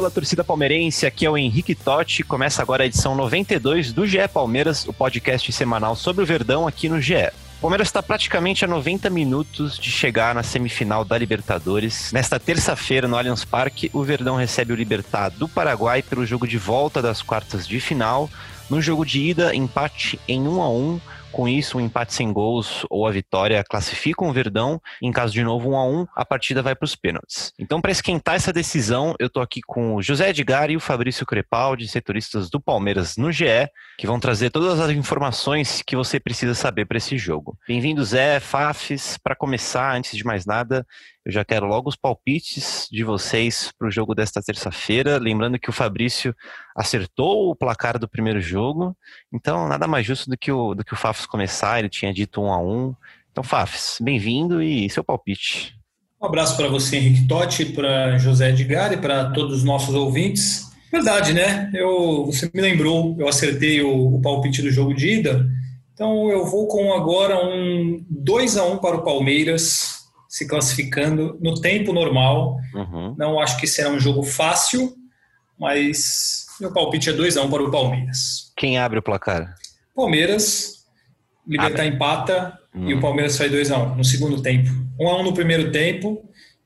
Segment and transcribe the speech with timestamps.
[0.00, 2.22] Fala, torcida palmeirense, aqui é o Henrique Totti.
[2.22, 6.88] Começa agora a edição 92 do GE Palmeiras, o podcast semanal sobre o Verdão aqui
[6.88, 7.28] no GE.
[7.58, 12.12] O Palmeiras está praticamente a 90 minutos de chegar na semifinal da Libertadores.
[12.12, 16.56] Nesta terça-feira, no Allianz Parque, o Verdão recebe o Libertad do Paraguai pelo jogo de
[16.56, 18.30] volta das quartas de final.
[18.70, 22.84] No jogo de ida, empate em 1 a 1 com isso, um empate sem gols
[22.90, 24.80] ou a vitória classificam o Verdão.
[25.02, 27.52] Em caso de novo, um a um, a partida vai para os pênaltis.
[27.58, 31.26] Então, para esquentar essa decisão, eu estou aqui com o José Edgar e o Fabrício
[31.26, 33.68] Crepaldi, setoristas do Palmeiras no GE,
[33.98, 37.56] que vão trazer todas as informações que você precisa saber para esse jogo.
[37.66, 39.18] Bem-vindo, Zé, Fafis.
[39.22, 40.86] Para começar, antes de mais nada,
[41.30, 45.16] eu já quero logo os palpites de vocês para o jogo desta terça-feira.
[45.16, 46.34] Lembrando que o Fabrício
[46.76, 48.96] acertou o placar do primeiro jogo,
[49.32, 51.78] então nada mais justo do que o, do que o Fafs começar.
[51.78, 52.94] Ele tinha dito um a um.
[53.30, 55.76] Então, Fafs, bem-vindo e seu palpite.
[56.20, 60.68] Um abraço para você, Henrique Totti, para José Edgar e para todos os nossos ouvintes.
[60.90, 61.70] Verdade, né?
[61.72, 65.48] Eu, você me lembrou, eu acertei o, o palpite do jogo de ida.
[65.94, 69.99] Então eu vou com agora um 2 a 1 para o Palmeiras
[70.30, 72.56] se classificando no tempo normal.
[72.72, 73.16] Uhum.
[73.18, 74.94] Não acho que será um jogo fácil,
[75.58, 78.52] mas meu palpite é 2x1 um para o Palmeiras.
[78.56, 79.56] Quem abre o placar?
[79.92, 80.86] Palmeiras,
[81.44, 82.88] Libertar empata uhum.
[82.90, 83.00] e o hum.
[83.00, 84.70] Palmeiras sai 2x1 um, no segundo tempo.
[85.00, 86.22] 1x1 um no primeiro tempo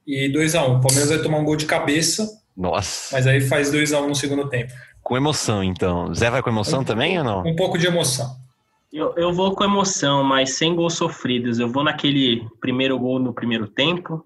[0.07, 0.69] e 2x1.
[0.69, 0.77] Um.
[0.77, 2.29] O Palmeiras vai tomar um gol de cabeça.
[2.55, 3.17] Nossa.
[3.17, 4.75] Mas aí faz 2x1 no segundo tempo.
[5.03, 6.13] Com emoção, então.
[6.15, 7.43] Zé vai com emoção também ou não?
[7.47, 8.37] Um pouco de emoção.
[8.95, 11.59] Eu, eu vou com emoção, mas sem gols sofridos.
[11.59, 14.25] Eu vou naquele primeiro gol no primeiro tempo,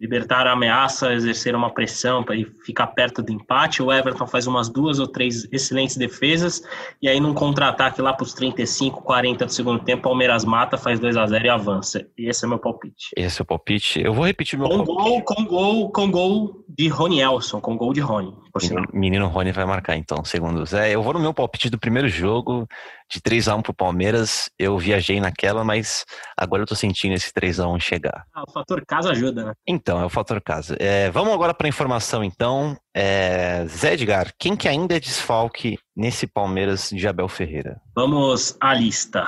[0.00, 3.82] Libertar a ameaça, exercer uma pressão para ficar perto do empate.
[3.82, 6.62] O Everton faz umas duas ou três excelentes defesas.
[7.02, 11.00] E aí, num contra-ataque lá para os 35, 40 do segundo tempo, Palmeiras mata, faz
[11.00, 12.06] 2 a 0 e avança.
[12.16, 13.08] E esse é meu palpite.
[13.16, 14.00] Esse é o palpite.
[14.00, 15.02] Eu vou repetir meu com palpite.
[15.02, 18.32] Gol, com gol, com gol de Rony Elson, com gol de Rony.
[18.62, 20.94] Menino, menino Rony vai marcar, então, segundo o Zé.
[20.94, 22.68] Eu vou no meu palpite do primeiro jogo,
[23.10, 24.48] de 3 a 1 pro Palmeiras.
[24.56, 26.04] Eu viajei naquela, mas
[26.36, 28.24] agora eu tô sentindo esse 3 a 1 chegar.
[28.32, 29.52] Ah, o fator casa ajuda, né?
[29.66, 30.76] Então, é o fator casa.
[30.78, 32.76] É, vamos agora para a informação, então.
[32.94, 37.80] É, Zé Edgar, quem que ainda é desfalque nesse Palmeiras de Abel Ferreira?
[37.94, 39.26] Vamos à lista.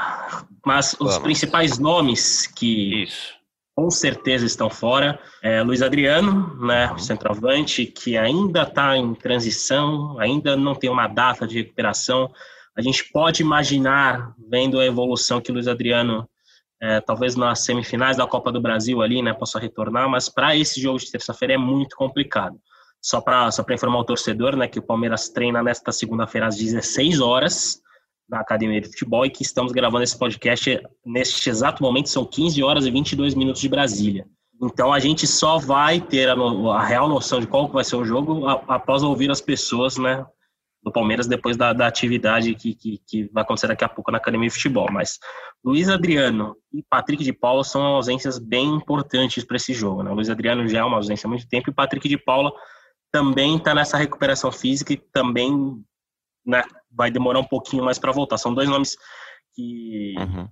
[0.64, 1.18] Mas os vamos.
[1.18, 3.39] principais nomes que Isso.
[3.80, 6.98] Com certeza estão fora é Luiz Adriano, né, uhum.
[6.98, 12.30] centroavante, que ainda está em transição, ainda não tem uma data de recuperação.
[12.76, 16.28] A gente pode imaginar, vendo a evolução que o Luiz Adriano
[16.78, 20.78] é, talvez nas semifinais da Copa do Brasil ali, né, possa retornar, mas para esse
[20.78, 22.60] jogo de terça-feira é muito complicado.
[23.00, 27.18] Só para só informar o torcedor, né, que o Palmeiras treina nesta segunda-feira às 16
[27.18, 27.79] horas
[28.30, 32.62] na Academia de Futebol e que estamos gravando esse podcast neste exato momento, são 15
[32.62, 34.26] horas e 22 minutos de Brasília.
[34.62, 38.04] Então a gente só vai ter a, a real noção de qual vai ser o
[38.04, 40.24] jogo após ouvir as pessoas, né,
[40.82, 44.18] do Palmeiras depois da, da atividade que, que, que, vai acontecer daqui a pouco na
[44.18, 44.88] Academia de Futebol.
[44.92, 45.18] Mas
[45.64, 50.02] Luiz Adriano e Patrick de Paula são ausências bem importantes para esse jogo.
[50.02, 50.10] Né?
[50.10, 52.52] Luiz Adriano já é uma ausência há muito tempo e o Patrick de Paula
[53.12, 55.82] também está nessa recuperação física e também
[56.50, 58.38] né, vai demorar um pouquinho mais para voltar.
[58.38, 58.96] São dois nomes
[59.54, 60.48] que uhum.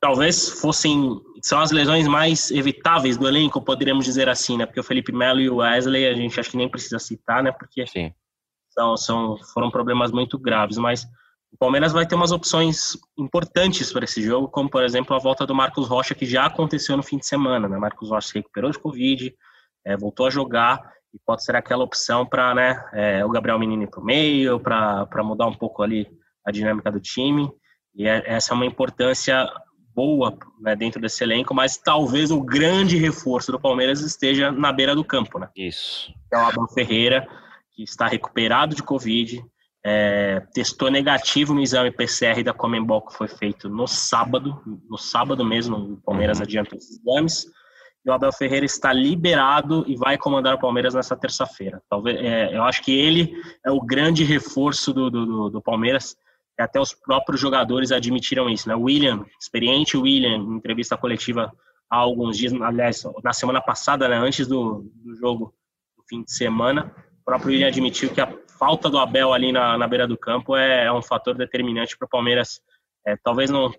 [0.00, 4.66] talvez fossem são as lesões mais evitáveis do elenco, poderíamos dizer assim, né?
[4.66, 7.52] Porque o Felipe Melo e o Wesley a gente acho que nem precisa citar, né?
[7.52, 8.12] Porque Sim
[8.74, 11.04] são, são, foram problemas muito graves, mas
[11.52, 15.46] o Palmeiras vai ter umas opções importantes para esse jogo, como por exemplo a volta
[15.46, 17.68] do Marcos Rocha, que já aconteceu no fim de semana.
[17.68, 17.78] Né?
[17.78, 19.32] Marcos Rocha se recuperou de Covid,
[19.86, 20.82] é, voltou a jogar
[21.14, 25.22] e pode ser aquela opção para né, é, o Gabriel Menino para o meio, para
[25.22, 26.08] mudar um pouco ali
[26.44, 27.48] a dinâmica do time.
[27.94, 29.48] E é, essa é uma importância
[29.94, 34.94] boa né, dentro desse elenco, mas talvez o grande reforço do Palmeiras esteja na beira
[34.94, 35.38] do campo.
[35.38, 35.48] Né?
[35.56, 36.12] Isso.
[36.32, 37.26] É o Abel Ferreira
[37.74, 39.44] que está recuperado de Covid,
[39.84, 45.44] é, testou negativo no exame PCR da Comembol que foi feito no sábado, no sábado
[45.44, 46.44] mesmo, o Palmeiras uhum.
[46.44, 47.46] adianta esses exames,
[48.04, 51.82] e o Abel Ferreira está liberado e vai comandar o Palmeiras nessa terça-feira.
[51.88, 53.34] Talvez, é, eu acho que ele
[53.64, 56.16] é o grande reforço do, do, do Palmeiras,
[56.58, 58.74] até os próprios jogadores admitiram isso, né?
[58.74, 61.52] William, experiente William, em entrevista coletiva
[61.90, 65.54] há alguns dias, aliás, na semana passada, né, antes do, do jogo
[65.96, 69.76] do fim de semana, o próprio William admitiu que a falta do Abel ali na,
[69.76, 72.60] na beira do campo é, é um fator determinante para o Palmeiras,
[73.06, 73.72] é, talvez não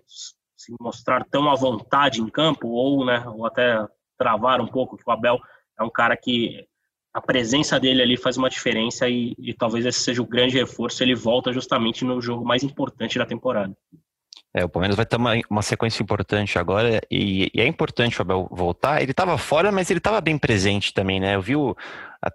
[0.56, 3.86] se mostrar tão à vontade em campo, ou, né, ou até
[4.16, 5.38] travar um pouco, que o Abel
[5.78, 6.66] é um cara que
[7.12, 11.02] a presença dele ali faz uma diferença e, e, talvez esse seja o grande reforço.
[11.02, 13.74] Ele volta justamente no jogo mais importante da temporada.
[14.56, 18.22] É, o Palmeiras vai ter uma, uma sequência importante agora e, e, é importante o
[18.22, 19.02] Abel voltar.
[19.02, 21.34] Ele estava fora, mas ele estava bem presente também, né?
[21.34, 21.76] Eu vi o,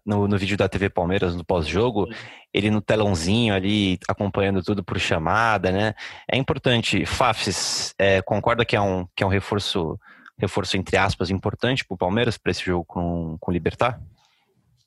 [0.06, 2.07] no, no, vídeo da TV Palmeiras, no pós-jogo,
[2.54, 5.94] ele no telãozinho ali, acompanhando tudo por chamada, né?
[6.31, 7.06] É importante.
[7.06, 10.00] Fafs, é, concorda que é um, que é um reforço,
[10.41, 14.01] reforço entre aspas, importante para o Palmeiras para esse jogo com, com o Libertar?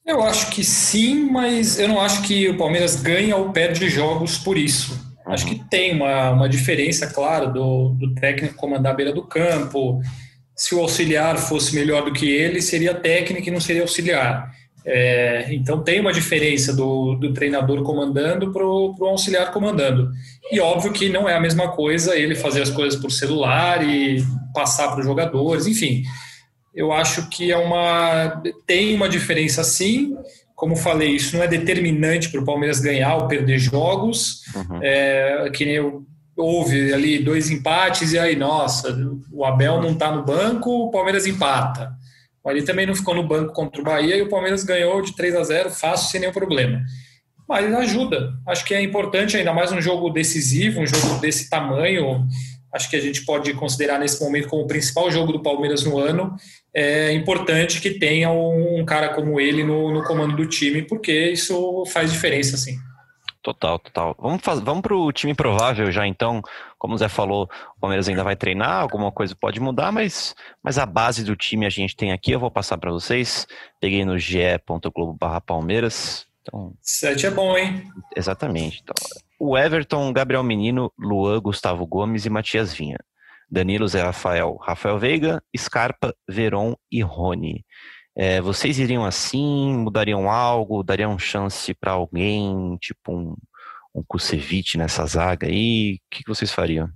[0.05, 4.37] Eu acho que sim, mas eu não acho que o Palmeiras ganha ou perde jogos
[4.37, 5.01] por isso.
[5.27, 10.03] Acho que tem uma, uma diferença, claro, do, do técnico comandar a beira do campo.
[10.55, 14.53] Se o auxiliar fosse melhor do que ele, seria técnico e não seria auxiliar.
[14.87, 20.11] É, então tem uma diferença do, do treinador comandando para o auxiliar comandando.
[20.53, 24.23] E óbvio que não é a mesma coisa ele fazer as coisas por celular e
[24.53, 26.05] passar para os jogadores, enfim
[26.75, 30.17] eu acho que é uma tem uma diferença sim.
[30.55, 34.43] Como falei, isso não é determinante para o Palmeiras ganhar ou perder jogos.
[34.55, 34.79] Uhum.
[34.83, 36.05] É, que nem eu,
[36.37, 38.97] houve ali dois empates e aí, nossa,
[39.33, 41.93] o Abel não está no banco, o Palmeiras empata.
[42.47, 45.35] Ele também não ficou no banco contra o Bahia e o Palmeiras ganhou de 3
[45.37, 46.83] a 0 fácil, sem nenhum problema.
[47.49, 48.33] Mas ajuda.
[48.47, 52.27] Acho que é importante, ainda mais um jogo decisivo, um jogo desse tamanho
[52.75, 55.97] acho que a gente pode considerar nesse momento como o principal jogo do Palmeiras no
[55.97, 56.35] ano.
[56.75, 61.85] É importante que tenha um cara como ele no, no comando do time, porque isso
[61.87, 62.77] faz diferença, sim.
[63.45, 64.17] Total, total.
[64.19, 66.41] Vamos, vamos para o time provável já, então.
[66.79, 67.47] Como o Zé falou,
[67.77, 71.67] o Palmeiras ainda vai treinar, alguma coisa pode mudar, mas, mas a base do time
[71.67, 73.47] a gente tem aqui, eu vou passar para vocês.
[73.79, 76.27] Peguei no ge.globo Palmeiras.
[76.41, 77.87] Então, Sete é bom, hein?
[78.17, 78.81] Exatamente.
[78.83, 78.95] Então,
[79.39, 82.99] o Everton, Gabriel Menino, Luan, Gustavo Gomes e Matias Vinha.
[83.51, 87.63] Danilo, Zé Rafael, Rafael Veiga, Scarpa, Veron e Rony.
[88.17, 89.75] É, vocês iriam assim?
[89.75, 90.83] Mudariam algo?
[90.83, 93.37] Dariam chance para alguém, tipo um,
[93.95, 95.97] um Kusevich nessa zaga aí?
[95.97, 96.89] O que, que vocês fariam?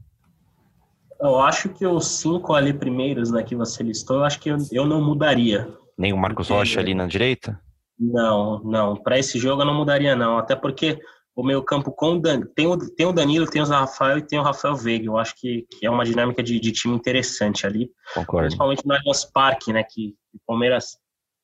[1.21, 4.57] Eu acho que os cinco ali primeiros né, que você listou, eu acho que eu,
[4.71, 5.69] eu não mudaria.
[5.97, 6.59] Nem o Marcos porque...
[6.61, 7.61] Rocha ali na direita?
[7.99, 8.97] Não, não.
[8.97, 10.39] Para esse jogo eu não mudaria, não.
[10.39, 11.01] Até porque
[11.35, 12.43] o meio campo com o Dan...
[12.55, 15.07] tem, o, tem o Danilo, tem o Rafael e tem o Rafael Veiga.
[15.07, 17.91] Eu acho que, que é uma dinâmica de, de time interessante ali.
[18.15, 18.47] Concordo.
[18.47, 19.83] Principalmente no Allianz Parque, né?
[19.83, 20.97] Que o Palmeiras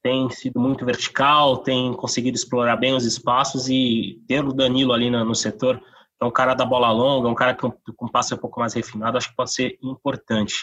[0.04, 5.08] tem sido muito vertical, tem conseguido explorar bem os espaços e ter o Danilo ali
[5.08, 5.82] no, no setor,
[6.20, 9.16] é um cara da bola longa, um cara com, com passe um pouco mais refinado,
[9.16, 10.56] acho que pode ser importante.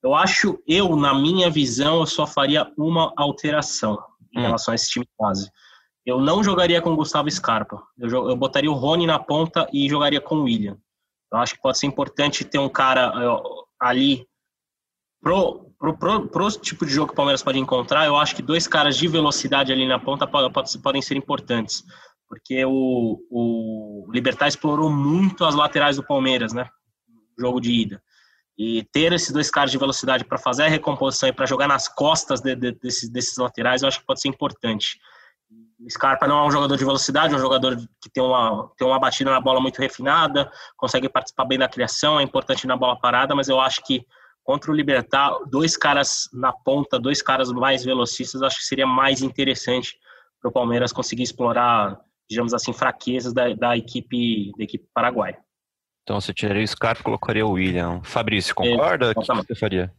[0.00, 3.98] Eu acho, eu, na minha visão, eu só faria uma alteração
[4.32, 4.42] em hum.
[4.42, 5.50] relação a esse time quase.
[6.06, 7.82] Eu não jogaria com o Gustavo Scarpa.
[7.98, 10.78] Eu, eu botaria o Rony na ponta e jogaria com o William.
[11.32, 13.42] Eu acho que pode ser importante ter um cara eu,
[13.80, 14.24] ali
[15.20, 18.06] pro, pro, pro, tipo de jogo que o Palmeiras pode encontrar.
[18.06, 21.84] Eu acho que dois caras de velocidade ali na ponta pode, pode, podem ser importantes.
[22.28, 26.68] Porque o, o Libertar explorou muito as laterais do Palmeiras, né?
[27.38, 28.02] Jogo de ida.
[28.56, 31.88] E ter esses dois caras de velocidade para fazer a recomposição e para jogar nas
[31.88, 34.98] costas de, de, desses, desses laterais, eu acho que pode ser importante.
[35.80, 38.86] O Scarpa não é um jogador de velocidade, é um jogador que tem uma, tem
[38.86, 42.98] uma batida na bola muito refinada, consegue participar bem da criação, é importante na bola
[42.98, 44.06] parada, mas eu acho que
[44.44, 49.22] contra o Libertar, dois caras na ponta, dois caras mais velocistas, acho que seria mais
[49.22, 49.96] interessante
[50.40, 51.98] para o Palmeiras conseguir explorar,
[52.28, 55.38] digamos assim, fraquezas da, da equipe da equipe paraguaia.
[56.02, 58.02] Então você tiraria o Scarpa e colocaria o William.
[58.04, 59.06] Fabrício, concorda?
[59.06, 59.90] É, o que você faria?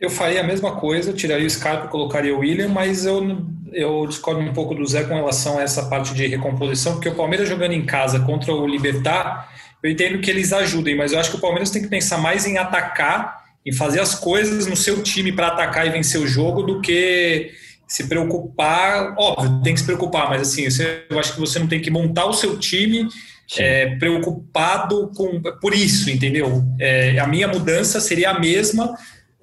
[0.00, 4.06] Eu faria a mesma coisa, tiraria o Scarpa e colocaria o William, mas eu, eu
[4.06, 7.48] discordo um pouco do Zé com relação a essa parte de recomposição, porque o Palmeiras
[7.48, 11.36] jogando em casa contra o Libertar, eu entendo que eles ajudem, mas eu acho que
[11.36, 15.32] o Palmeiras tem que pensar mais em atacar, em fazer as coisas no seu time
[15.32, 17.52] para atacar e vencer o jogo, do que
[17.86, 19.14] se preocupar.
[19.18, 20.66] Óbvio, tem que se preocupar, mas assim,
[21.08, 23.08] eu acho que você não tem que montar o seu time
[23.58, 26.64] é, preocupado com por isso, entendeu?
[26.80, 28.94] É, a minha mudança seria a mesma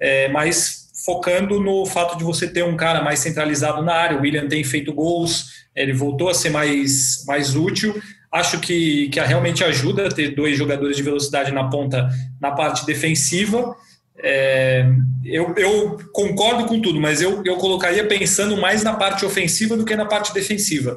[0.02, 4.18] é, mas focando no fato de você ter um cara mais centralizado na área.
[4.18, 8.00] O William tem feito gols, ele voltou a ser mais, mais útil.
[8.30, 12.08] Acho que, que realmente ajuda ter dois jogadores de velocidade na ponta
[12.40, 13.76] na parte defensiva.
[14.18, 14.84] É,
[15.24, 19.84] eu, eu, concordo com tudo, mas eu, eu colocaria pensando mais na parte ofensiva do
[19.84, 20.96] que na parte defensiva.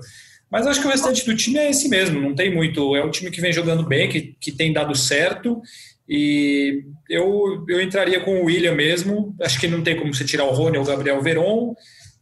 [0.52, 2.96] Mas acho que o restante do time é esse mesmo, não tem muito.
[2.96, 5.62] É um time que vem jogando bem, que, que tem dado certo.
[6.08, 9.36] E eu, eu entraria com o William mesmo.
[9.42, 11.74] Acho que não tem como você tirar o Rony ou o Gabriel Veron.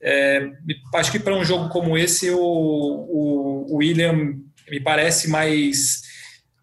[0.02, 0.50] É,
[0.96, 4.36] acho que para um jogo como esse, o, o, o, William
[4.70, 6.02] me parece mais,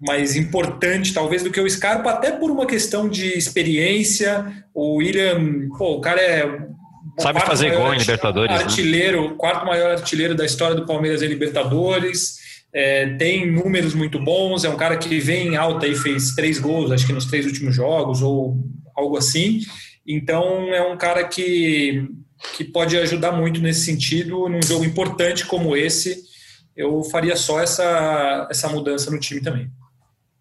[0.01, 4.65] mais importante, talvez, do que o Scarpa, até por uma questão de experiência.
[4.73, 6.71] O William, pô, o cara é
[7.19, 8.57] Sabe fazer gol em Libertadores.
[8.57, 8.63] Né?
[8.63, 9.35] Artilheiro, né?
[9.37, 12.39] quarto maior artilheiro da história do Palmeiras em Libertadores.
[12.73, 14.65] É, tem números muito bons.
[14.65, 17.45] É um cara que vem em alta e fez três gols, acho que nos três
[17.45, 18.57] últimos jogos ou
[18.97, 19.61] algo assim.
[20.07, 22.09] Então é um cara que,
[22.57, 24.49] que pode ajudar muito nesse sentido.
[24.49, 26.23] Num jogo importante como esse,
[26.77, 29.71] eu faria só essa, essa mudança no time também.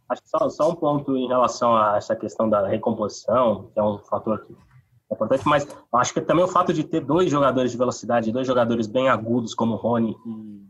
[0.09, 3.83] Acho que só, só um ponto em relação a essa questão da recomposição, que é
[3.83, 4.55] um fator que
[5.11, 8.47] é importante, mas acho que também o fato de ter dois jogadores de velocidade, dois
[8.47, 10.68] jogadores bem agudos como Rony e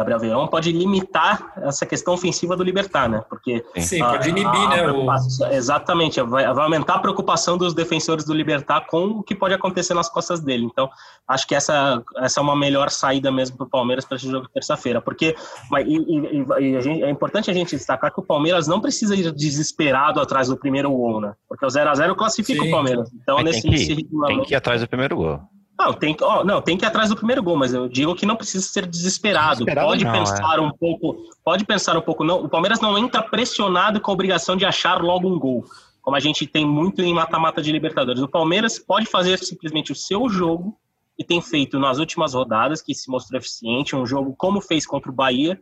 [0.00, 3.22] Gabriel Verão pode limitar essa questão ofensiva do Libertar, né?
[3.28, 4.92] Porque sim, a, pode inibir, a, a, né?
[4.92, 5.52] O...
[5.52, 9.92] Exatamente, vai, vai, aumentar a preocupação dos defensores do Libertar com o que pode acontecer
[9.94, 10.64] nas costas dele.
[10.64, 10.88] Então,
[11.28, 14.46] acho que essa, essa é uma melhor saída mesmo para o Palmeiras para esse jogo
[14.46, 15.00] de terça-feira.
[15.00, 15.36] Porque
[15.70, 19.14] mas, e, e, e gente, é importante a gente destacar que o Palmeiras não precisa
[19.14, 21.34] ir desesperado atrás do primeiro gol, né?
[21.48, 22.68] Porque o 0x0 classifica sim.
[22.68, 23.10] o Palmeiras.
[23.22, 25.40] Então, mas nesse, tem que, ir, tem que ir atrás do primeiro gol.
[25.80, 28.14] Não, tem que, ó, não, tem que ir atrás do primeiro gol, mas eu digo
[28.14, 29.64] que não precisa ser desesperado.
[29.64, 30.60] desesperado pode não, pensar é.
[30.60, 32.22] um pouco, pode pensar um pouco.
[32.22, 35.64] Não, o Palmeiras não entra pressionado com a obrigação de achar logo um gol,
[36.02, 38.20] como a gente tem muito em mata-mata de Libertadores.
[38.20, 40.76] O Palmeiras pode fazer simplesmente o seu jogo
[41.18, 45.10] e tem feito nas últimas rodadas, que se mostrou eficiente, um jogo como fez contra
[45.10, 45.58] o Bahia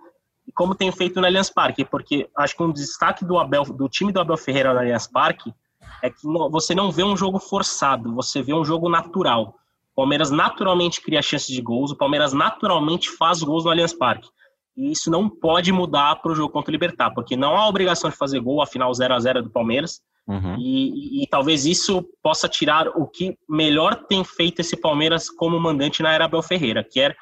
[0.48, 3.88] e como tem feito no Allianz Parque, porque acho que um destaque do Abel, do
[3.88, 5.54] time do Abel Ferreira no Allianz Parque
[6.02, 9.54] é que você não vê um jogo forçado, você vê um jogo natural.
[9.98, 14.28] Palmeiras naturalmente cria chances de gols, o Palmeiras naturalmente faz gols no Allianz Parque.
[14.76, 18.08] E isso não pode mudar para o jogo contra o Libertar, porque não há obrigação
[18.08, 20.00] de fazer gol, afinal 0 a 0 é do Palmeiras.
[20.28, 20.54] Uhum.
[20.56, 25.58] E, e, e, talvez isso possa tirar o que melhor tem feito esse Palmeiras como
[25.58, 27.16] mandante na era Abel Ferreira, que é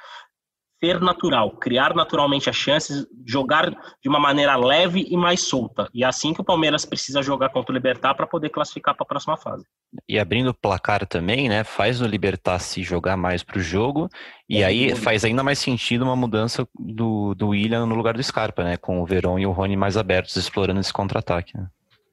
[0.83, 5.88] ser natural, criar naturalmente as chances, jogar de uma maneira leve e mais solta.
[5.95, 9.04] E é assim que o Palmeiras precisa jogar contra o Libertar para poder classificar para
[9.04, 9.64] a próxima fase.
[10.09, 14.09] E abrindo o placar também, né, faz o Libertar se jogar mais para o jogo,
[14.49, 18.23] e é, aí faz ainda mais sentido uma mudança do, do William no lugar do
[18.23, 21.56] Scarpa, né, com o Verón e o Rony mais abertos explorando esse contra-ataque.
[21.56, 21.66] Né?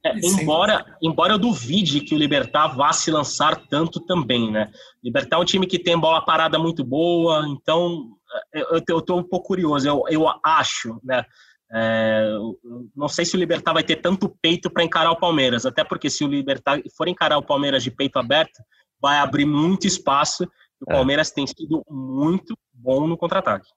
[0.06, 4.70] É, embora, embora eu duvide que o Libertar vá se lançar tanto também, né?
[5.02, 8.10] Libertar é um time que tem bola parada muito boa, então
[8.54, 9.88] eu, eu tô um pouco curioso.
[9.88, 11.24] Eu, eu acho, né?
[11.76, 12.28] É,
[12.96, 16.10] não sei se o Libertar vai ter tanto peito para encarar o Palmeiras, até porque
[16.10, 18.62] se o Libertar for encarar o Palmeiras de peito aberto,
[19.02, 20.44] vai abrir muito espaço.
[20.86, 20.96] O é.
[20.96, 23.70] Palmeiras tem sido muito bom no contra-ataque.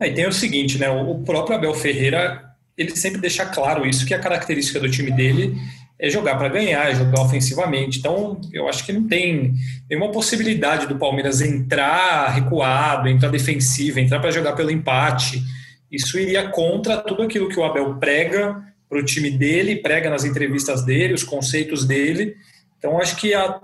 [0.00, 0.88] Aí tem o seguinte, né?
[0.88, 2.45] O próprio Abel Ferreira
[2.76, 5.56] ele sempre deixa claro isso que a característica do time dele
[5.98, 7.98] é jogar para ganhar, é jogar ofensivamente.
[7.98, 9.54] Então, eu acho que não tem
[9.88, 15.42] nenhuma possibilidade do Palmeiras entrar recuado, entrar defensivo, entrar para jogar pelo empate.
[15.90, 20.24] Isso iria contra tudo aquilo que o Abel prega para o time dele, prega nas
[20.24, 22.36] entrevistas dele, os conceitos dele.
[22.78, 23.58] Então, acho que a,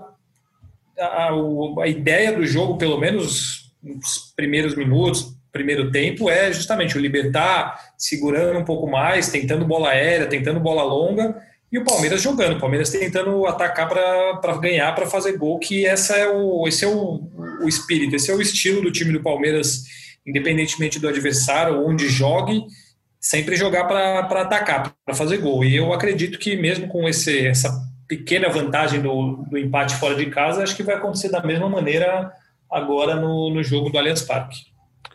[0.99, 1.29] a,
[1.81, 7.79] a ideia do jogo, pelo menos nos primeiros minutos, primeiro tempo, é justamente o Libertar
[7.97, 11.41] segurando um pouco mais, tentando bola aérea, tentando bola longa
[11.71, 16.15] e o Palmeiras jogando, o Palmeiras tentando atacar para ganhar, para fazer gol, que essa
[16.15, 17.23] é o, esse é o,
[17.63, 19.83] o espírito, esse é o estilo do time do Palmeiras,
[20.23, 22.63] independentemente do adversário, onde jogue,
[23.19, 25.63] sempre jogar para atacar, para fazer gol.
[25.63, 27.71] E eu acredito que mesmo com esse, essa
[28.07, 32.31] pequena vantagem do, do empate fora de casa, acho que vai acontecer da mesma maneira
[32.69, 34.72] agora no, no jogo do Allianz Parque.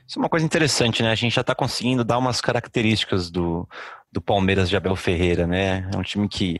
[0.08, 1.10] Isso é uma coisa interessante, né?
[1.10, 3.68] A gente já está conseguindo dar umas características do,
[4.10, 5.86] do Palmeiras de Abel Ferreira, né?
[5.92, 6.58] É um time que,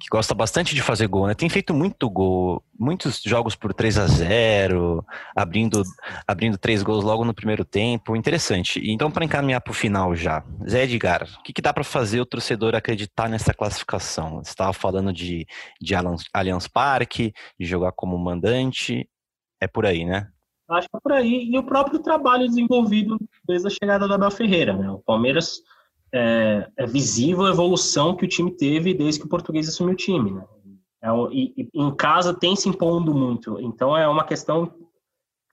[0.00, 1.34] que gosta bastante de fazer gol, né?
[1.34, 5.06] Tem feito muito gol, muitos jogos por 3 a 0
[5.36, 5.84] abrindo,
[6.26, 8.16] abrindo três gols logo no primeiro tempo.
[8.16, 8.82] Interessante.
[8.84, 12.20] Então, para encaminhar para o final já, Zé Edgar, o que, que dá para fazer
[12.20, 14.42] o torcedor acreditar nessa classificação?
[14.42, 15.46] Você estava falando de,
[15.80, 19.08] de Allianz Parque, de jogar como mandante.
[19.60, 20.26] É por aí, né?
[20.70, 21.48] Acho que é por aí.
[21.50, 24.90] E o próprio trabalho desenvolvido desde a chegada do Abel Ferreira, né?
[24.90, 25.62] O Palmeiras
[26.12, 29.96] é, é, visível a evolução que o time teve desde que o português assumiu o
[29.96, 30.32] time.
[30.32, 30.44] Né?
[31.02, 34.72] É, e, e, em casa tem se impondo muito, então é uma questão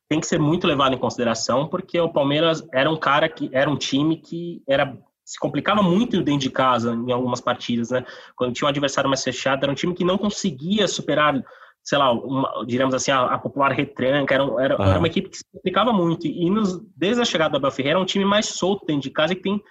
[0.10, 3.70] tem que ser muito levada em consideração, porque o Palmeiras era um cara que era
[3.70, 8.06] um time que era se complicava muito dentro de casa em algumas partidas, né?
[8.34, 11.44] Quando tinha um adversário mais fechado, era um time que não conseguia superar
[11.88, 15.38] sei lá, uma, diremos assim, a, a popular retranca, era, era, era, uma equipe que
[15.38, 16.28] se complicava muito.
[16.28, 19.10] E nos, desde a chegada do Abel Ferreira, é um time mais solto dentro de
[19.10, 19.64] casa e que tem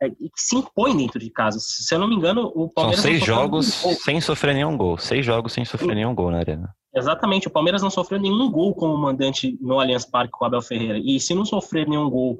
[0.00, 1.58] é, que se impõe dentro de casa.
[1.58, 3.02] Se eu não me engano, o Palmeiras.
[3.02, 3.66] São seis jogos
[4.04, 4.96] sem sofrer nenhum gol.
[4.98, 6.72] Seis jogos sem sofrer nenhum gol na arena.
[6.94, 10.62] Exatamente, o Palmeiras não sofreu nenhum gol como mandante no Allianz Parque com o Abel
[10.62, 10.96] Ferreira.
[10.96, 12.38] E se não sofrer nenhum gol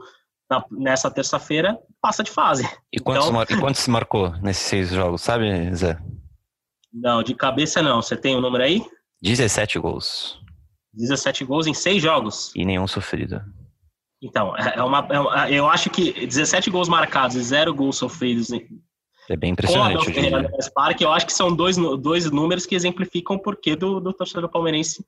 [0.49, 2.62] na, nessa terça-feira, passa de fase.
[2.93, 3.43] E quantos, então...
[3.43, 5.99] e quantos se marcou nesses seis jogos, sabe, Zé?
[6.93, 8.00] Não, de cabeça não.
[8.00, 8.81] Você tem o um número aí?
[9.25, 10.38] 17 gols.
[10.93, 12.52] 17 gols em seis jogos.
[12.54, 13.43] E nenhum sofrido.
[14.23, 17.97] Então, é, é uma, é uma, eu acho que 17 gols marcados e zero gols
[17.97, 18.50] sofridos
[19.28, 20.12] é bem impressionante.
[20.12, 24.12] Com a eu acho que são dois, dois números que exemplificam o porquê do, do
[24.12, 25.04] torcedor palmeirense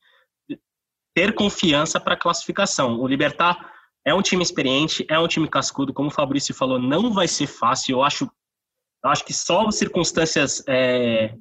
[1.15, 2.99] ter confiança para a classificação.
[2.99, 3.73] O Libertar
[4.05, 7.47] é um time experiente, é um time cascudo, como o Fabrício falou, não vai ser
[7.47, 7.97] fácil.
[7.97, 8.31] Eu acho,
[9.05, 11.35] eu acho que só circunstâncias é,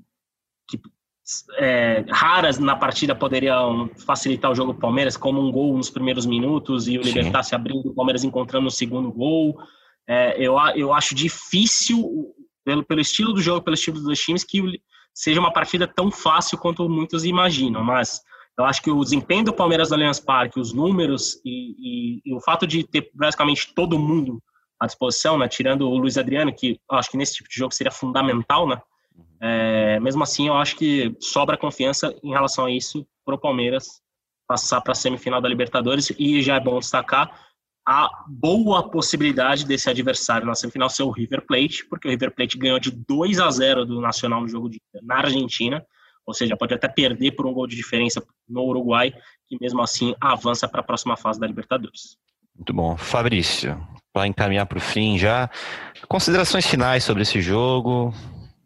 [0.67, 0.79] que,
[1.57, 6.25] é, raras na partida poderiam facilitar o jogo do Palmeiras, como um gol nos primeiros
[6.25, 9.55] minutos e o Libertar se abrindo, o Palmeiras encontrando o segundo gol.
[10.07, 14.43] É, eu, eu acho difícil pelo, pelo estilo do jogo, pelo estilo dos dois times,
[14.43, 14.61] que
[15.13, 17.83] seja uma partida tão fácil quanto muitos imaginam.
[17.83, 18.21] Mas
[18.57, 22.35] eu acho que o desempenho do Palmeiras no Allianz Parque, os números e, e, e,
[22.35, 24.41] o fato de ter basicamente todo mundo
[24.79, 27.73] à disposição, né, tirando o Luiz Adriano, que eu acho que nesse tipo de jogo
[27.73, 28.79] seria fundamental, né?
[29.47, 34.01] É, mesmo assim, eu acho que sobra confiança em relação a isso para o Palmeiras
[34.47, 37.45] passar para a semifinal da Libertadores e já é bom destacar
[37.87, 42.57] a boa possibilidade desse adversário na semifinal ser o River Plate, porque o River Plate
[42.57, 45.85] ganhou de 2 a 0 do Nacional no jogo de, na Argentina,
[46.25, 49.13] ou seja, pode até perder por um gol de diferença no Uruguai,
[49.47, 52.17] que mesmo assim avança para a próxima fase da Libertadores.
[52.55, 52.97] Muito bom.
[52.97, 53.79] Fabrício,
[54.11, 55.47] para encaminhar para o fim já,
[56.07, 58.11] considerações finais sobre esse jogo?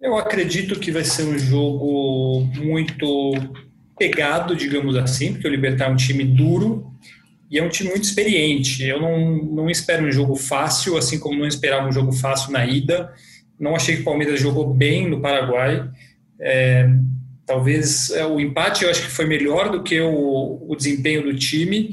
[0.01, 3.33] Eu acredito que vai ser um jogo muito
[3.97, 6.89] pegado, digamos assim, porque o Libertar é um time duro,
[7.51, 8.83] e é um time muito experiente.
[8.83, 12.65] Eu não, não espero um jogo fácil, assim como não esperava um jogo fácil na
[12.65, 13.11] ida.
[13.59, 15.89] Não achei que o Palmeiras jogou bem no Paraguai.
[16.39, 16.87] É,
[17.45, 21.35] talvez é, o empate eu acho que foi melhor do que o, o desempenho do
[21.35, 21.89] time.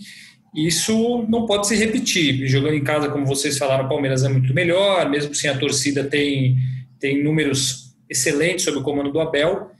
[0.54, 2.47] Isso não pode se repetir.
[2.47, 6.04] Jogando em casa, como vocês falaram, o Palmeiras é muito melhor, mesmo sem a torcida,
[6.04, 6.56] tem,
[7.00, 9.71] tem números excelentes sob o comando do Abel.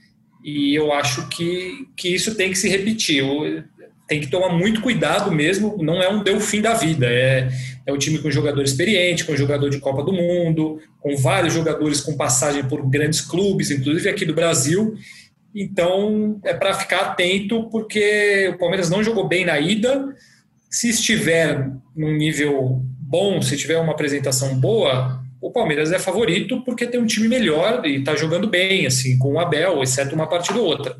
[0.43, 3.23] E eu acho que, que isso tem que se repetir.
[4.07, 7.49] Tem que tomar muito cuidado mesmo, não é um deu fim da vida, é,
[7.85, 11.99] é um time com jogador experiente, com jogador de Copa do Mundo, com vários jogadores
[11.99, 14.95] com passagem por grandes clubes, inclusive aqui do Brasil,
[15.53, 20.15] então é para ficar atento, porque o Palmeiras não jogou bem na ida,
[20.69, 26.87] se estiver num nível bom, se tiver uma apresentação boa, o Palmeiras é favorito porque
[26.87, 30.59] tem um time melhor e está jogando bem, assim, com o Abel, exceto uma partida
[30.59, 30.97] ou outra.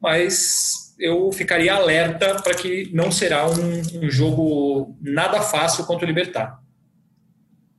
[0.00, 6.08] Mas eu ficaria alerta para que não será um, um, jogo nada fácil contra o
[6.08, 6.60] Libertar.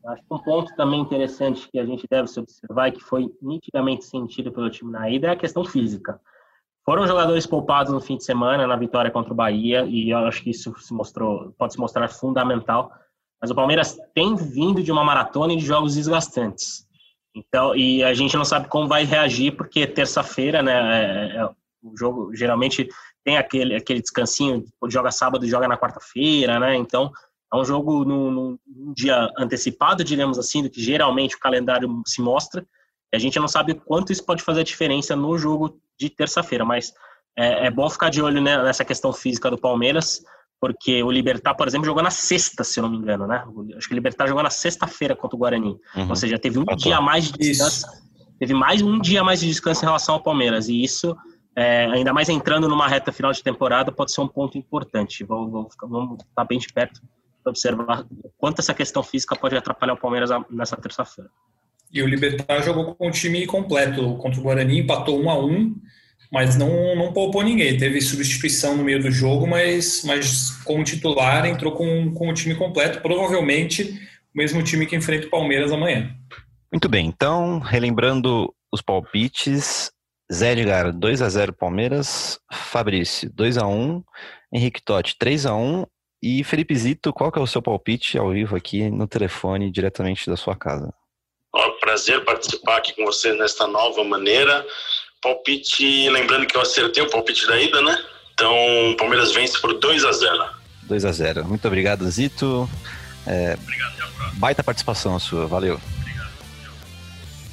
[0.06, 3.30] Acho que um ponto também interessante que a gente deve se observar e que foi
[3.42, 6.20] nitidamente sentido pelo time na ida é a questão física.
[6.86, 10.42] Foram jogadores poupados no fim de semana na vitória contra o Bahia e eu acho
[10.42, 12.92] que isso se mostrou, pode se mostrar fundamental.
[13.42, 16.88] Mas o Palmeiras tem vindo de uma maratona e de jogos desgastantes.
[17.36, 21.46] Então, e a gente não sabe como vai reagir porque terça-feira, né, é, é,
[21.82, 22.88] o jogo geralmente
[23.24, 26.76] tem aquele, aquele descansinho, joga sábado e joga na quarta-feira, né?
[26.76, 27.12] Então,
[27.54, 32.22] é um jogo num, num, dia antecipado, diremos assim, do que geralmente o calendário se
[32.22, 32.66] mostra.
[33.12, 36.64] E a gente não sabe quanto isso pode fazer a diferença no jogo de terça-feira,
[36.64, 36.94] mas
[37.38, 40.24] é, é, bom ficar de olho né, nessa questão física do Palmeiras,
[40.60, 43.44] porque o Libertar, por exemplo, jogou na sexta, se eu não me engano, né?
[43.78, 45.78] Acho que o Libertar jogou na sexta-feira contra o Guarani.
[45.96, 46.10] Uhum.
[46.10, 47.88] Ou seja, teve um dia a mais de descanso.
[47.88, 48.10] Isso.
[48.38, 50.68] Teve mais um dia a mais de descanso em relação ao Palmeiras.
[50.68, 51.16] E isso
[51.56, 55.24] é, ainda mais entrando numa reta final de temporada, pode ser um ponto importante.
[55.24, 57.02] Vamos, vamos, vamos estar bem de perto
[57.44, 58.06] para observar
[58.38, 61.30] quanto essa questão física pode atrapalhar o Palmeiras nessa terça-feira.
[61.92, 65.76] E o Libertar jogou com o time completo contra o Guarani, empatou um a um,
[66.32, 67.78] mas não, não poupou ninguém.
[67.78, 72.56] Teve substituição no meio do jogo, mas, mas como titular entrou com, com o time
[72.56, 73.84] completo, provavelmente
[74.34, 76.16] o mesmo time que enfrenta o Palmeiras amanhã.
[76.72, 79.92] Muito bem, então, relembrando os palpites,
[80.32, 82.40] Zé Edgar, 2 a 0 Palmeiras.
[82.52, 84.04] Fabrício, 2 a 1
[84.54, 85.86] Henrique Totti, 3 a 1
[86.22, 90.30] E Felipe Zito, qual que é o seu palpite ao vivo aqui no telefone, diretamente
[90.30, 90.94] da sua casa?
[91.52, 94.64] Ó, prazer participar aqui com você nesta nova maneira.
[95.22, 97.98] Palpite, lembrando que eu acertei o palpite da ida, né?
[98.34, 98.54] Então,
[98.98, 100.50] Palmeiras vence por 2 a 0
[100.84, 102.70] 2 a 0 Muito obrigado, Zito.
[103.28, 103.94] É, obrigado,
[104.34, 105.80] baita participação sua, valeu.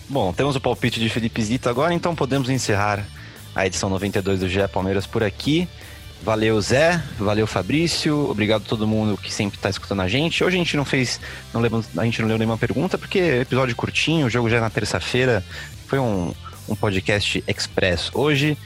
[0.09, 3.05] Bom, temos o palpite de Felipe Zito agora, então podemos encerrar
[3.55, 5.69] a edição 92 do GE Palmeiras por aqui.
[6.23, 7.03] Valeu, Zé.
[7.19, 8.31] Valeu, Fabrício.
[8.31, 10.43] Obrigado a todo mundo que sempre está escutando a gente.
[10.43, 11.21] Hoje a gente não fez,
[11.53, 14.61] não levou, a gente não leu nenhuma pergunta, porque episódio curtinho, o jogo já é
[14.61, 15.45] na terça-feira.
[15.87, 16.33] Foi um,
[16.69, 18.57] um podcast express hoje.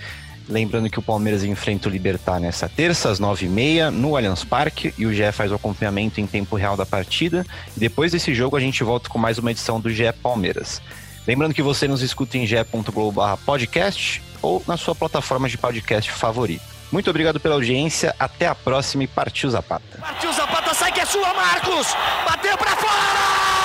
[0.48, 4.42] Lembrando que o Palmeiras enfrenta o Libertar nessa terça, às nove e meia, no Allianz
[4.42, 7.46] Parque, e o GE faz o acompanhamento em tempo real da partida.
[7.76, 10.82] E depois desse jogo a gente volta com mais uma edição do GE Palmeiras.
[11.26, 16.64] Lembrando que você nos escuta em ge.globo podcast ou na sua plataforma de podcast favorita.
[16.90, 19.98] Muito obrigado pela audiência, até a próxima e partiu Zapata.
[20.00, 21.94] Partiu Zapata, sai que é sua, Marcos!
[22.26, 23.59] Bateu pra fora!